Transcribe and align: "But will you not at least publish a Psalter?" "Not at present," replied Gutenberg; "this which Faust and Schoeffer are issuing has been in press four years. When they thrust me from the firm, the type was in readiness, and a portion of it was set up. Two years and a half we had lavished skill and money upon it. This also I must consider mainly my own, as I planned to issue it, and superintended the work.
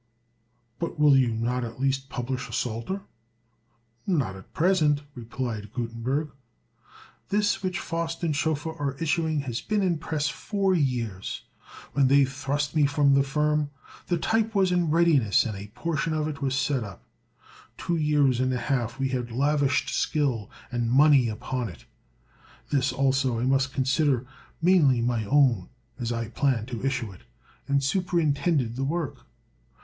"But 0.79 0.97
will 0.97 1.15
you 1.15 1.27
not 1.31 1.63
at 1.63 1.79
least 1.79 2.09
publish 2.09 2.49
a 2.49 2.53
Psalter?" 2.53 3.01
"Not 4.07 4.35
at 4.35 4.51
present," 4.51 5.03
replied 5.13 5.71
Gutenberg; 5.73 6.31
"this 7.29 7.61
which 7.61 7.77
Faust 7.77 8.23
and 8.23 8.35
Schoeffer 8.35 8.73
are 8.73 8.95
issuing 8.95 9.41
has 9.41 9.61
been 9.61 9.83
in 9.83 9.99
press 9.99 10.27
four 10.27 10.73
years. 10.73 11.43
When 11.93 12.07
they 12.07 12.25
thrust 12.25 12.75
me 12.75 12.87
from 12.87 13.13
the 13.13 13.21
firm, 13.21 13.69
the 14.07 14.17
type 14.17 14.55
was 14.55 14.71
in 14.71 14.89
readiness, 14.89 15.45
and 15.45 15.55
a 15.55 15.67
portion 15.67 16.13
of 16.15 16.27
it 16.27 16.41
was 16.41 16.55
set 16.55 16.83
up. 16.83 17.03
Two 17.77 17.95
years 17.95 18.39
and 18.39 18.51
a 18.53 18.57
half 18.57 18.97
we 18.99 19.09
had 19.09 19.31
lavished 19.31 19.89
skill 19.93 20.49
and 20.71 20.89
money 20.89 21.27
upon 21.29 21.69
it. 21.69 21.85
This 22.71 22.91
also 22.91 23.39
I 23.39 23.43
must 23.43 23.71
consider 23.71 24.25
mainly 24.63 24.99
my 24.99 25.25
own, 25.25 25.69
as 25.99 26.11
I 26.11 26.29
planned 26.29 26.67
to 26.69 26.83
issue 26.83 27.11
it, 27.11 27.21
and 27.67 27.83
superintended 27.83 28.75
the 28.77 28.83
work. 28.83 29.27